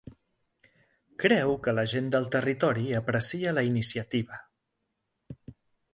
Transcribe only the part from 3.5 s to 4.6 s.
la iniciativa?